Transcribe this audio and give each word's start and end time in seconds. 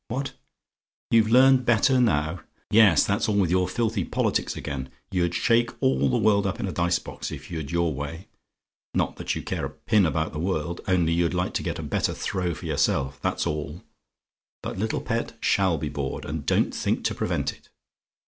What? 0.07 0.33
"YOU'VE 1.11 1.27
LEARNED 1.29 1.63
BETTER 1.63 1.99
NOW? 2.01 2.39
"Yes, 2.71 3.05
that's 3.05 3.29
all 3.29 3.35
with 3.35 3.51
your 3.51 3.67
filthy 3.67 4.03
politics 4.03 4.55
again. 4.57 4.89
You'd 5.11 5.35
shake 5.35 5.69
all 5.79 6.09
the 6.09 6.17
world 6.17 6.47
up 6.47 6.59
in 6.59 6.65
a 6.65 6.71
dice 6.71 6.97
box, 6.97 7.29
if 7.31 7.51
you'd 7.51 7.69
your 7.69 7.93
way: 7.93 8.25
not 8.95 9.17
that 9.17 9.35
you 9.35 9.43
care 9.43 9.63
a 9.63 9.69
pin 9.69 10.07
about 10.07 10.33
the 10.33 10.39
world, 10.39 10.81
only 10.87 11.13
you'd 11.13 11.35
like 11.35 11.53
to 11.53 11.61
get 11.61 11.77
a 11.77 11.83
better 11.83 12.15
throw 12.15 12.55
for 12.55 12.65
yourself, 12.65 13.21
that's 13.21 13.45
all. 13.45 13.83
But 14.63 14.79
little 14.79 15.01
pet 15.01 15.37
SHALL 15.39 15.77
be 15.77 15.89
bored, 15.89 16.25
and 16.25 16.47
don't 16.47 16.73
think 16.73 17.03
to 17.05 17.13
prevent 17.13 17.53
it. 17.53 17.69